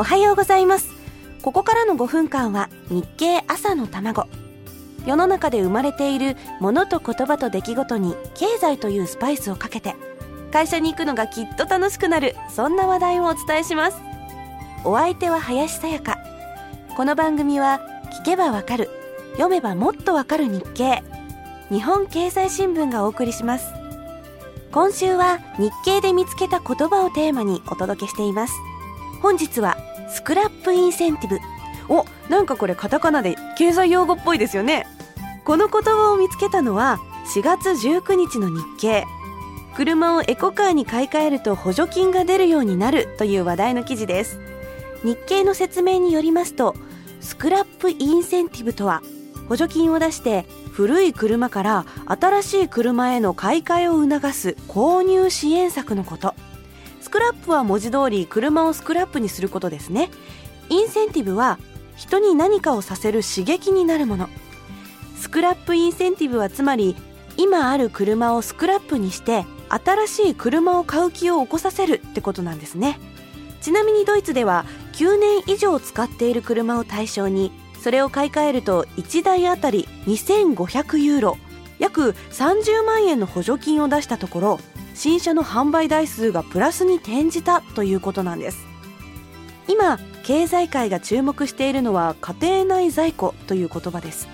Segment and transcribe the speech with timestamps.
[0.00, 0.88] おはようございます。
[1.42, 4.28] ここからの5分間は日経朝の卵。
[5.04, 9.94] 世の中で生まれているものと言葉と出来事に経済というスパイスをかけて
[10.52, 13.98] 会社に行くのがきっと楽しくなるそんな話題をお伝えします。
[14.86, 16.16] お相手は林さやか。
[16.96, 17.82] この番組は
[18.22, 18.88] 聞けばわかる
[19.32, 21.02] 読めばもっとわかる日経。
[21.68, 23.66] 日本経済新聞がお送りします。
[24.72, 28.54] 今週は日経で見つけた言葉をテーマにお届けしています。
[29.20, 29.76] 本日は
[30.08, 31.38] スクラップインセンティブ。
[31.88, 34.86] おなんかこれカタカナで経済用語っぽいですよね。
[35.44, 36.98] この言葉を見つけたのは
[37.34, 39.04] 4月19日の日経。
[39.76, 44.40] 車をエコカーに買い替えると補助金が出るようになるという話題の記事です。
[45.04, 46.74] 日経の説明によりますと
[47.20, 49.02] スクラップインセンティブとは
[49.48, 56.34] 補助金を出して古い車から新しい車への買い替えを促す購入支援策のこと。
[57.10, 60.10] スクラップは文字通り車をスクラップにすることですね。
[60.68, 61.58] インセンティブは
[61.96, 64.28] 人に何かをさせる刺激になるもの。
[65.18, 66.94] スクラップインセンティブはつまり
[67.36, 73.00] 今ある車をスクラップにして新しい車を買う気を起こさせるってことなんですね。
[73.60, 77.50] ちなみにドイツでは9年以上使っている車を対象に
[77.82, 81.38] それを買い替えると1台あたり2500ユーロ
[81.80, 84.60] 約30万円の補助金を出したところ
[84.94, 88.66] 新車の販売台数がプラスに転じたということなんです。
[89.68, 94.28] 今経済界が注目しているのは家庭内在庫という言葉です。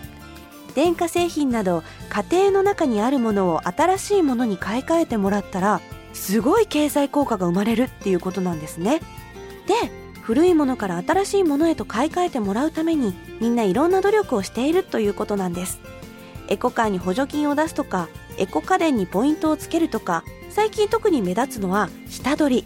[0.74, 5.80] 電化製品など家庭の中にあるものを新しいものに買い替えてもらったら
[6.12, 9.00] すごい経済効果が生まれるっていうことなんですね。
[9.66, 9.74] で
[10.22, 15.80] 古いものから新しいものへと買い替えてもらうためにみんないろんな努力をしているということなんです。
[16.48, 20.24] エコカーに補助金を出すとかエコ家電にポイントをつけるとか
[20.56, 22.64] 最近特に目立つのは下取り。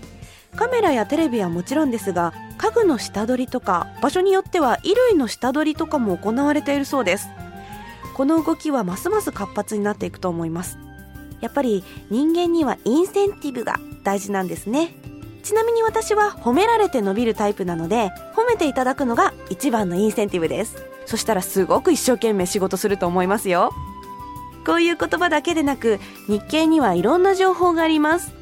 [0.55, 7.27] カメラやテレビはもちろんですが家具の下取りとか場所によっては衣類の下取りとかも行われているそうです。
[8.15, 10.79] この動きはますます活発になっていくと思います。
[11.41, 14.95] やっぱり人間にはインセンティブが大事なんですね。
[15.43, 20.77] ちなみに私は褒められて伸びるタイプなので褒めていただくのが一番のインセンティブです。
[21.07, 23.73] そしたらすごく一生懸命仕事すると思いますよ。
[24.67, 28.33] こういう言葉だけでなく日経にはいろんな情報があります。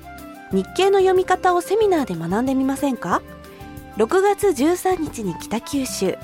[0.52, 3.22] 日経の読み方をセミナーで学んでみませんか
[3.96, 6.16] ？6月13日に北九州。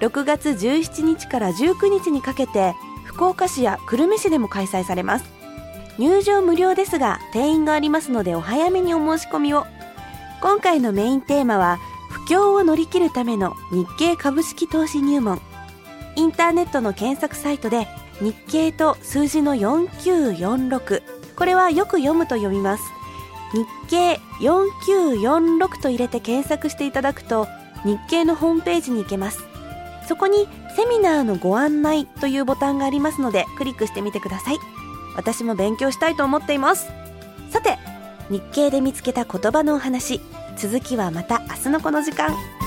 [0.00, 2.74] 6月17日から19日にかけて
[3.04, 5.24] 福岡市や久留米市でも開催されます。
[5.98, 9.66] 入場無料ですが定員がありますのでお早めにお申し込みを。
[10.40, 11.78] 今回のメインテーマは
[12.08, 15.40] 不況を乗り切るための日経株式投資入門。
[16.16, 17.86] インターネットの検索サイトで
[18.20, 21.02] 日経と数字の4946
[21.36, 22.84] これはよく読むと読みます。
[23.52, 27.48] 日経4946と入れて検索していただくと
[27.84, 29.42] 日経のホームページに行けます。
[30.06, 34.58] そこにセミナーのご案内というボタンがありますのでクリックしてみてください。
[35.16, 36.90] 私も勉強したいと思っています。
[37.48, 37.78] さて
[38.28, 40.20] 日経で見つけた言葉のお話。
[40.56, 42.59] 続きはまた明日のこの時間。